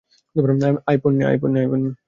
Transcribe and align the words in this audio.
আয়, 0.87 0.99
পোন্নি। 1.03 1.91